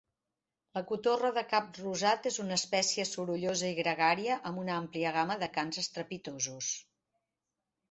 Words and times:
La 0.77 0.81
cotorra 0.91 1.29
de 1.35 1.43
cap 1.51 1.67
rosat 1.79 2.29
és 2.29 2.39
una 2.45 2.55
espècie 2.61 3.05
sorollosa 3.11 3.71
i 3.75 3.77
gregària 3.81 4.39
amb 4.53 4.65
una 4.65 4.75
àmplia 4.79 5.15
gama 5.21 5.39
de 5.47 5.53
cants 5.61 5.85
estrepitosos. 5.85 6.75